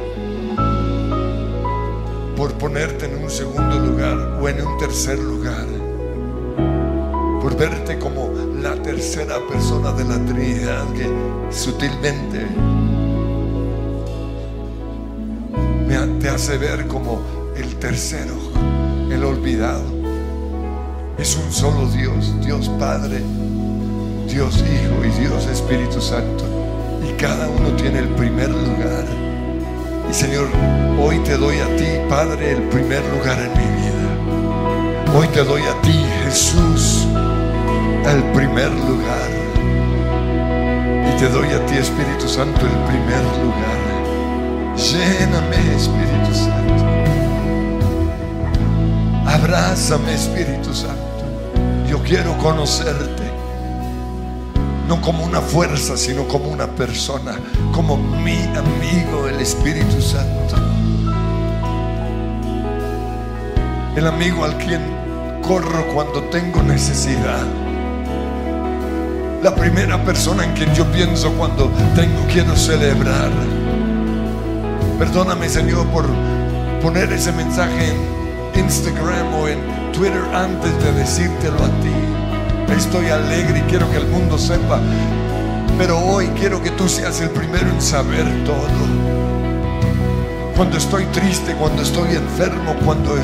[2.36, 5.66] por ponerte en un segundo lugar o en un tercer lugar.
[7.40, 8.30] Por verte como
[8.60, 11.08] la tercera persona de la Trinidad que
[11.50, 12.46] sutilmente
[15.86, 17.22] me te hace ver como
[17.56, 18.34] el tercero,
[19.10, 19.84] el olvidado.
[21.18, 23.20] Es un solo Dios, Dios Padre,
[24.28, 26.44] Dios Hijo y Dios Espíritu Santo.
[27.08, 29.23] Y cada uno tiene el primer lugar.
[30.10, 30.48] Y Señor,
[31.00, 35.16] hoy te doy a ti, Padre, el primer lugar en mi vida.
[35.16, 37.06] Hoy te doy a ti, Jesús,
[38.06, 39.30] el primer lugar.
[41.08, 43.84] Y te doy a ti, Espíritu Santo, el primer lugar.
[44.76, 46.84] Lléname, Espíritu Santo.
[49.26, 51.24] Abrázame, Espíritu Santo.
[51.88, 53.23] Yo quiero conocerte.
[54.94, 57.32] No como una fuerza, sino como una persona,
[57.72, 60.54] como mi amigo, el Espíritu Santo.
[63.96, 64.80] El amigo al quien
[65.42, 67.42] corro cuando tengo necesidad.
[69.42, 73.32] La primera persona en quien yo pienso cuando tengo quiero celebrar.
[74.96, 76.06] Perdóname, Señor, por
[76.80, 77.88] poner ese mensaje
[78.54, 79.58] en Instagram o en
[79.90, 82.23] Twitter antes de decírtelo a ti.
[82.76, 84.80] Estoy alegre y quiero que el mundo sepa.
[85.78, 89.04] Pero hoy quiero que tú seas el primero en saber todo.
[90.56, 93.16] Cuando estoy triste, cuando estoy enfermo, cuando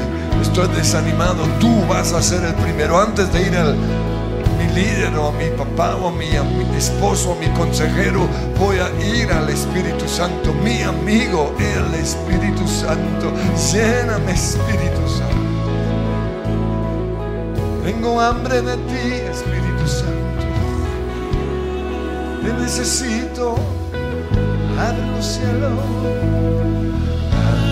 [0.42, 3.76] estoy desanimado, tú vas a ser el primero antes de ir al
[4.60, 6.44] mi líder o a mi papá o a mi, a
[6.76, 8.28] esposo o mi consejero,
[8.58, 13.32] voy a ir al Espíritu Santo, mi amigo, el Espíritu Santo.
[13.72, 15.29] Lléname, Espíritu Santo.
[17.84, 20.44] Tengo hambre de ti, Espíritu Santo.
[22.42, 23.56] Te necesito.
[24.78, 25.78] Abre los cielos.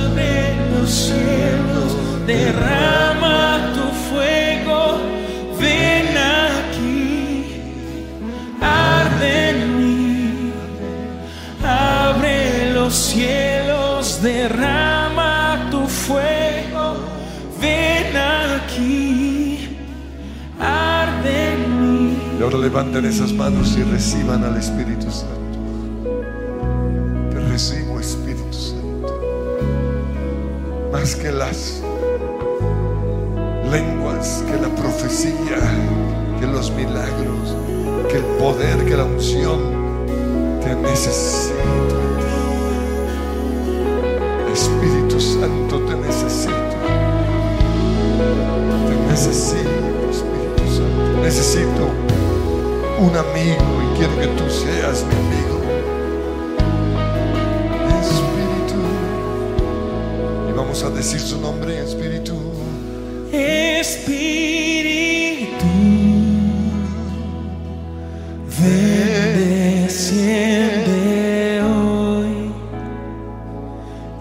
[0.09, 4.99] Abre los cielos, derrama tu fuego,
[5.59, 7.63] ven aquí,
[8.61, 10.53] arde en mí.
[11.65, 16.48] Abre los cielos, derrama tu fuego,
[22.49, 25.59] ahora levanten esas manos y reciban al Espíritu Santo.
[27.31, 29.21] Te recibo, Espíritu Santo.
[30.91, 31.83] Más que las
[33.71, 35.59] lenguas, que la profecía,
[36.41, 37.55] que los milagros,
[38.11, 39.59] que el poder, que la unción.
[40.63, 41.55] Te necesito.
[44.55, 46.55] Espíritu Santo, te necesito.
[48.89, 49.69] Te necesito,
[50.11, 51.23] Espíritu Santo.
[51.23, 52.09] Necesito
[52.99, 55.59] un amigo y quiero que tú seas mi amigo.
[58.01, 58.81] Espíritu.
[60.49, 62.35] Y vamos a decir su nombre, Espíritu.
[63.31, 64.47] Espíritu,
[68.61, 72.53] ven, desciende hoy,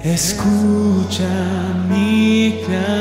[0.04, 1.30] escucha
[1.90, 2.97] mi clamor,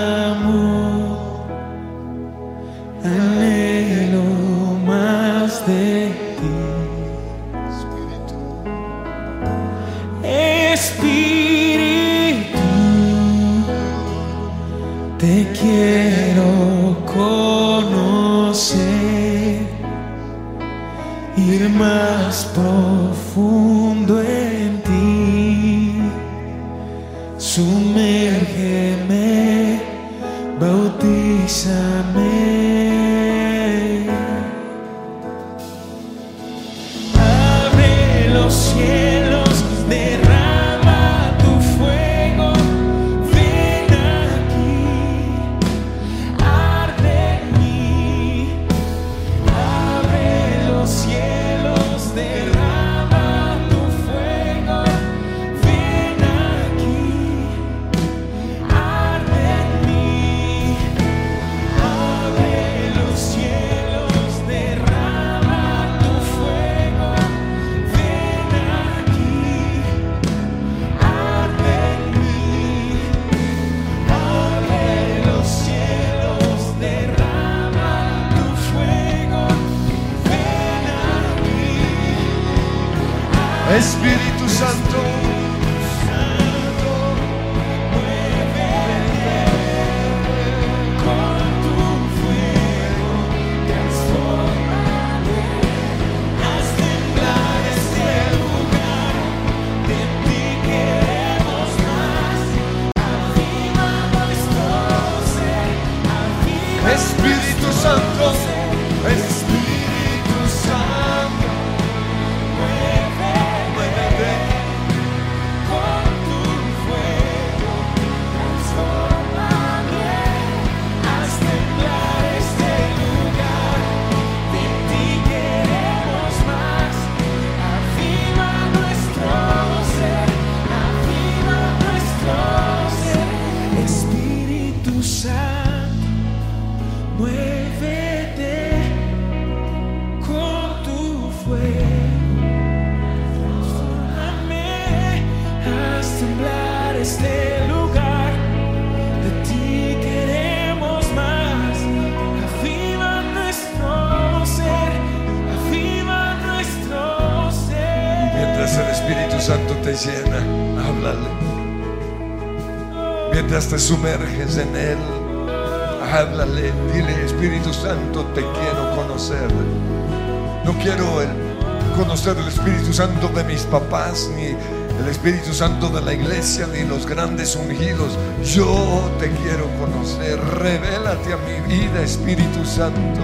[173.66, 178.18] papás, ni el Espíritu Santo de la iglesia, ni los grandes ungidos.
[178.44, 180.40] Yo te quiero conocer.
[180.58, 183.20] Revélate a mi vida, Espíritu Santo.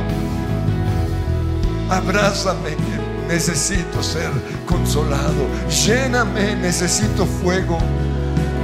[1.88, 2.76] Abrázame,
[3.28, 4.30] necesito ser
[4.66, 5.46] consolado.
[5.86, 7.78] Lléname, necesito fuego.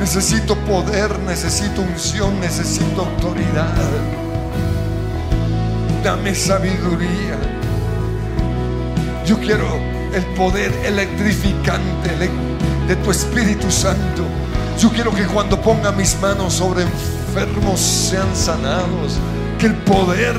[0.00, 3.74] Necesito poder, necesito unción, necesito autoridad.
[6.04, 7.36] Dame sabiduría.
[9.26, 12.30] Yo quiero el poder electrificante ele-
[12.86, 14.22] de tu Espíritu Santo.
[14.80, 19.18] Yo quiero que cuando ponga mis manos sobre enfermos sean sanados.
[19.58, 20.36] Que el poder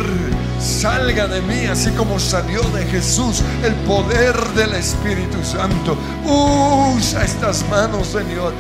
[0.61, 5.97] salga de mí, así como salió de Jesús el poder del Espíritu Santo.
[6.25, 8.53] Usa estas manos, Señor.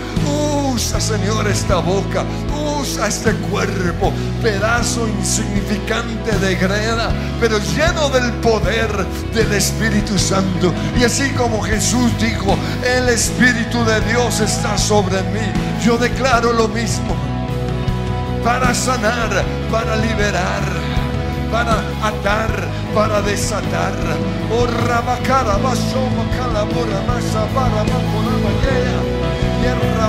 [0.73, 2.23] Usa, Señor, esta boca.
[2.79, 8.89] Usa este cuerpo, pedazo insignificante de greda, pero lleno del poder
[9.33, 10.73] del Espíritu Santo.
[10.99, 15.51] Y así como Jesús dijo, el Espíritu de Dios está sobre mí,
[15.83, 17.15] yo declaro lo mismo
[18.43, 20.63] para sanar, para liberar,
[21.51, 22.49] para atar,
[22.93, 23.93] para desatar.
[24.51, 24.65] Oh,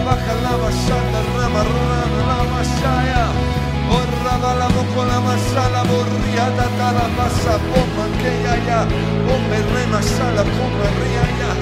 [0.05, 3.27] baja la basanda, rama, rama, la masaya.
[3.93, 8.81] Oh, raba la boca, la masa, la borriada, la masa, poma, que ya, ya.
[9.51, 11.53] Me rema, sala, poma, ria, ya.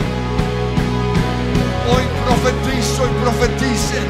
[1.91, 4.09] Hoy profetizo y profeticen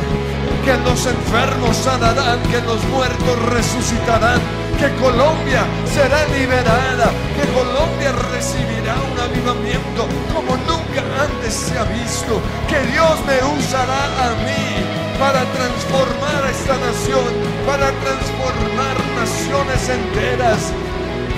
[0.65, 4.41] que los enfermos sanarán, que los muertos resucitarán,
[4.79, 12.41] que Colombia será liberada, que Colombia recibirá un avivamiento como nunca antes se ha visto,
[12.69, 17.29] que Dios me usará a mí para transformar a esta nación,
[17.67, 20.73] para transformar naciones enteras,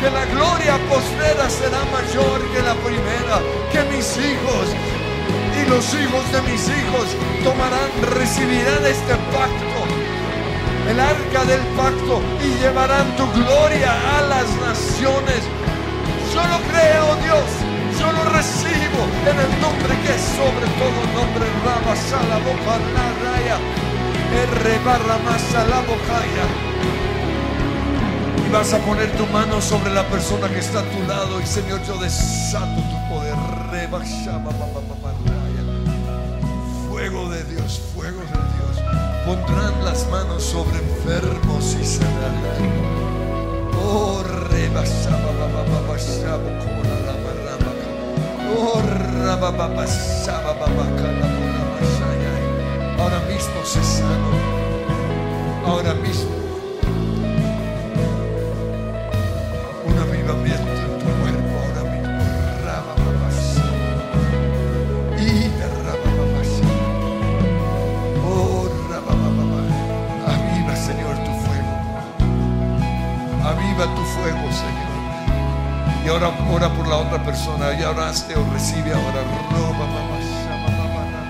[0.01, 3.41] que la gloria postrera será mayor que la primera,
[3.73, 4.67] que mis hijos
[5.57, 7.07] y los hijos de mis hijos
[7.43, 9.81] tomarán, recibirán este pacto,
[10.91, 15.41] el arca del pacto, y llevarán tu gloria a las naciones.
[16.35, 17.70] Yo lo creo, Dios,
[18.01, 23.07] yo lo recibo en el nombre que es sobre todo nombre, Rama Sala Boca la
[23.21, 23.59] Raya,
[24.55, 26.47] R barra Masa la Bocaya.
[28.47, 31.41] Y vas a poner tu mano sobre la persona que está a tu lado.
[31.41, 33.37] Y Señor, yo desato tu poder.
[33.71, 34.01] Reba.
[36.89, 38.75] Fuego de Dios, fuego de Dios.
[39.27, 42.91] Pondrán las manos sobre enfermos y sanarán.
[43.83, 45.31] Oh, reba, shama,
[53.01, 54.31] Ahora mismo se sano.
[55.65, 56.31] Ahora mismo.
[59.87, 62.19] Un avivamiento en tu cuerpo ahora mismo.
[62.65, 62.95] Raba.
[65.19, 66.89] Y raba, pa, pa, shama.
[68.27, 69.15] Oh, raba.
[70.33, 71.75] Aviva, Señor, tu fuego.
[73.45, 74.80] Aviva tu fuego, Señor.
[76.05, 77.79] Y ahora ora por la otra persona.
[77.79, 79.23] Ya oraste o recibe ahora.
[79.51, 79.87] Roba,
[80.45, 81.21] shama, pa,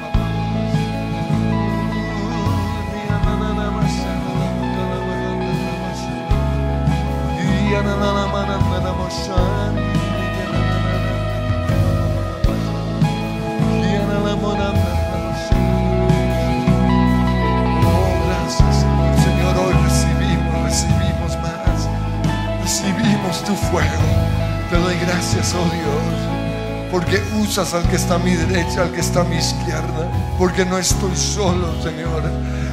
[25.54, 26.90] oh Dios.
[26.90, 30.34] Porque usas al que está a mi derecha, al que está a mi izquierda.
[30.38, 32.22] Porque no estoy solo, Señor.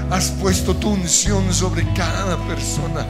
[0.09, 3.05] Has puesto tu unción sobre cada persona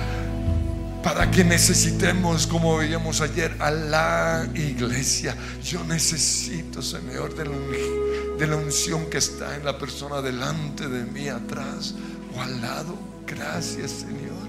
[1.04, 5.36] para que necesitemos, como veíamos ayer, a la iglesia.
[5.64, 11.96] Yo necesito, Señor, de la unción que está en la persona delante de mí, atrás
[12.36, 12.98] o al lado.
[13.26, 14.48] Gracias, Señor.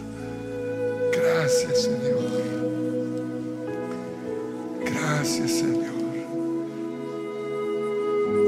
[1.13, 2.58] Gracias, Señor.
[4.91, 5.89] Gracias, Señor.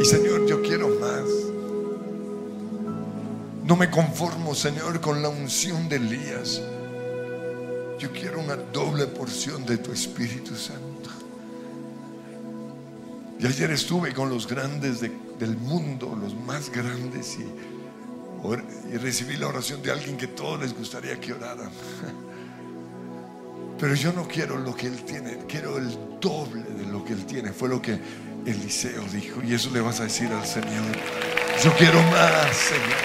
[0.01, 1.25] Y Señor, yo quiero más.
[3.65, 6.61] No me conformo, Señor, con la unción de Elías.
[7.99, 11.11] Yo quiero una doble porción de tu Espíritu Santo.
[13.39, 17.47] Y ayer estuve con los grandes de- del mundo, los más grandes, y,
[18.93, 21.71] y recibí la oración de alguien que todos les gustaría que oraran.
[23.81, 27.25] Pero yo no quiero lo que él tiene, quiero el doble de lo que él
[27.25, 27.51] tiene.
[27.51, 27.99] Fue lo que
[28.45, 29.41] Eliseo dijo.
[29.43, 30.85] Y eso le vas a decir al Señor.
[31.65, 33.01] Yo quiero más, Señor.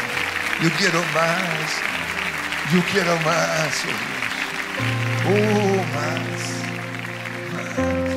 [0.62, 1.96] Yo quiero más.
[2.74, 3.96] Yo quiero más, oh Dios.
[5.28, 6.56] Oh, más.
[7.78, 8.15] mucho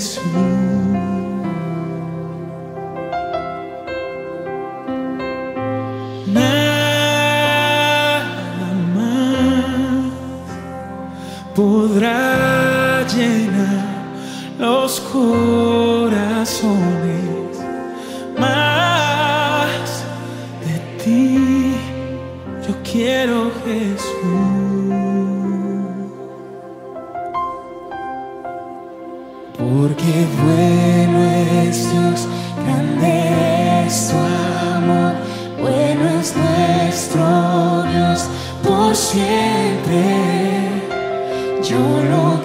[0.00, 0.59] quiero Jesús.
[29.60, 31.22] Porque bueno
[31.62, 32.26] es Dios,
[32.64, 35.12] Grande es tu amor,
[35.60, 38.24] bueno es nuestro Dios
[38.66, 40.02] por siempre.
[41.62, 42.39] Yo lo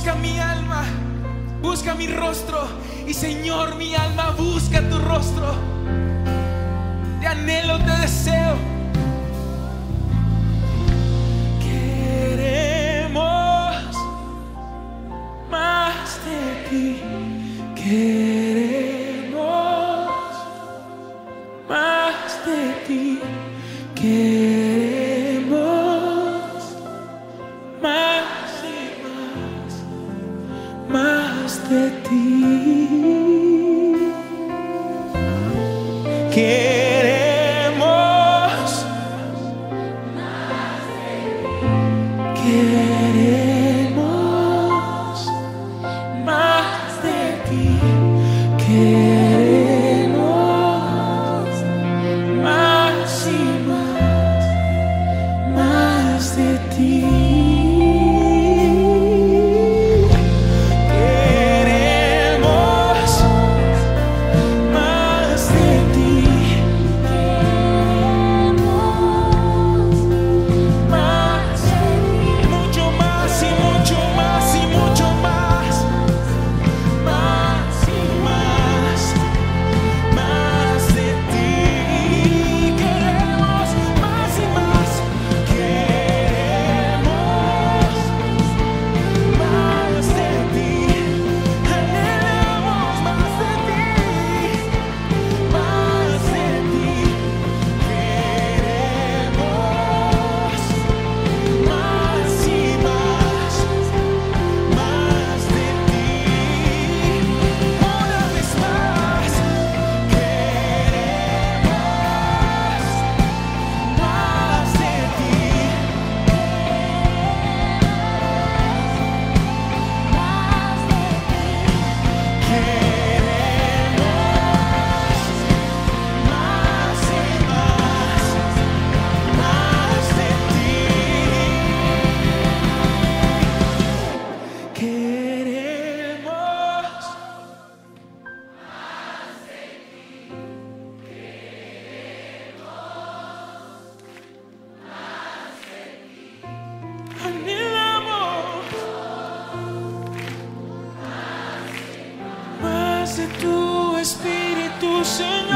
[0.00, 0.82] busca mi alma,
[1.60, 2.66] busca mi rostro.
[3.06, 5.54] Y Señor, mi alma busca tu rostro.
[7.20, 8.56] Te anhelo, te deseo.
[11.62, 13.12] Queremos
[15.50, 16.40] más de
[16.70, 17.02] ti.
[17.74, 18.39] Queremos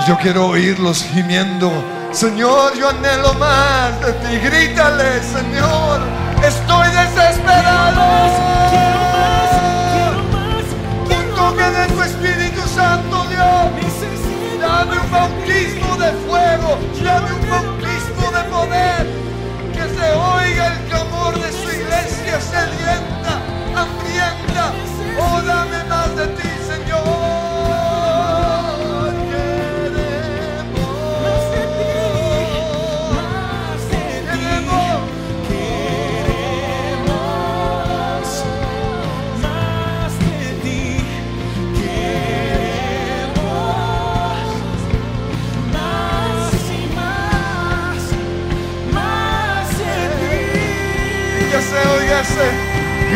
[0.06, 1.72] yo quiero oírlos gimiendo.
[2.12, 4.38] Señor, yo anhelo más de ti.
[4.38, 6.00] Grítale, Señor.
[6.42, 8.02] Estoy desesperado.
[8.70, 9.50] Quiero más,
[9.92, 10.66] quiero más,
[11.08, 13.44] quiero toque de tu Espíritu Santo, Dios.
[14.60, 16.78] Dame un bautismo de fuego.
[17.02, 19.06] Dame un bautismo de poder.
[19.72, 23.03] Que se oiga el clamor de su iglesia sedienta,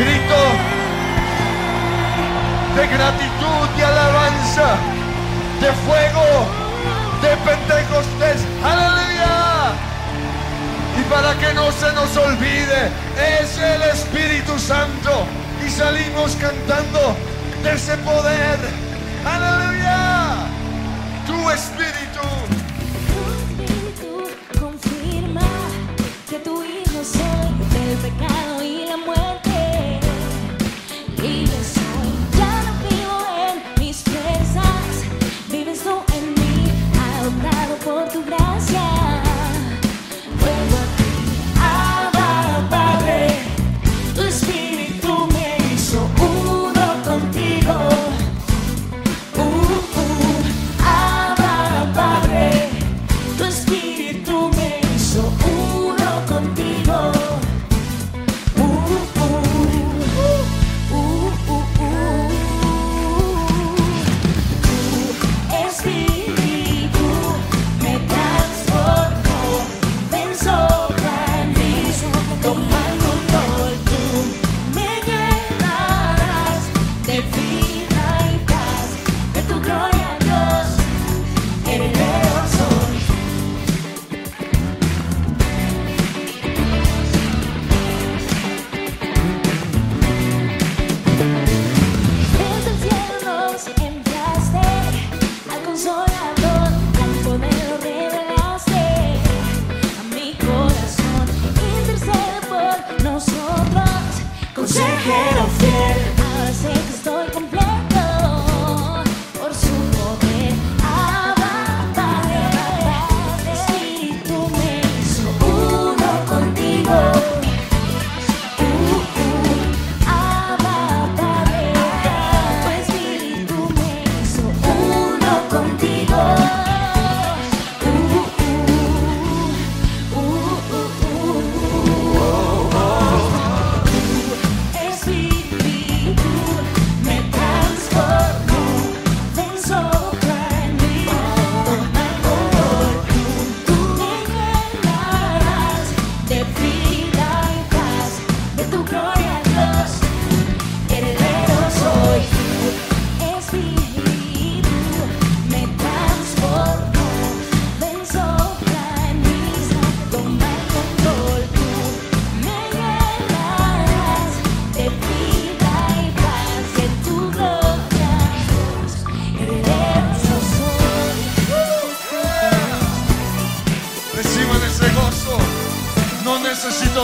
[0.09, 0.43] grito
[2.77, 4.77] de gratitud y alabanza,
[5.61, 6.27] de fuego,
[7.23, 8.41] de Pentecostés.
[8.65, 9.73] Aleluya.
[10.99, 12.91] Y para que no se nos olvide,
[13.41, 15.27] es el Espíritu Santo.
[15.67, 17.17] Y salimos cantando
[17.63, 18.88] de ese poder.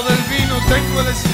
[0.03, 1.34] Del vino, tengo el Espíritu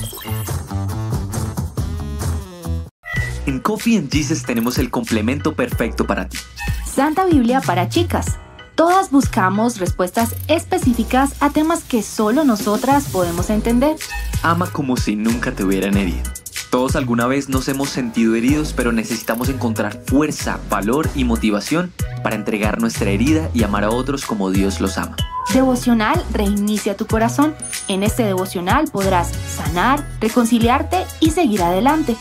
[3.51, 6.37] En Coffee and Jesus tenemos el complemento perfecto para ti.
[6.85, 8.37] Santa Biblia para chicas.
[8.75, 13.97] Todas buscamos respuestas específicas a temas que solo nosotras podemos entender.
[14.41, 16.31] Ama como si nunca te hubieran herido.
[16.69, 21.91] Todos alguna vez nos hemos sentido heridos, pero necesitamos encontrar fuerza, valor y motivación
[22.23, 25.17] para entregar nuestra herida y amar a otros como Dios los ama.
[25.53, 27.53] Devocional reinicia tu corazón.
[27.89, 32.15] En este devocional podrás sanar, reconciliarte y seguir adelante.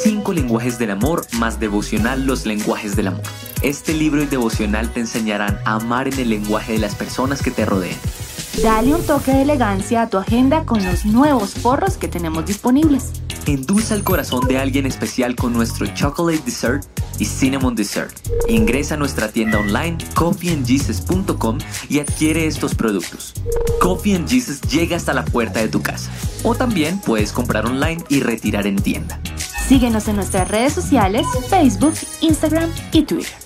[0.00, 3.22] Cinco lenguajes del amor más devocional los lenguajes del amor.
[3.62, 7.50] Este libro y devocional te enseñarán a amar en el lenguaje de las personas que
[7.50, 7.96] te rodean.
[8.62, 13.10] Dale un toque de elegancia a tu agenda con los nuevos forros que tenemos disponibles.
[13.46, 16.84] Endulza el corazón de alguien especial con nuestro Chocolate Dessert
[17.18, 18.14] y Cinnamon Dessert.
[18.48, 21.58] Ingresa a nuestra tienda online coffeeandjesus.com
[21.88, 23.34] y adquiere estos productos.
[23.80, 26.10] Coffee and Jesus llega hasta la puerta de tu casa.
[26.42, 29.20] O también puedes comprar online y retirar en tienda.
[29.66, 33.41] Síguenos en nuestras redes sociales, Facebook, Instagram y Twitter.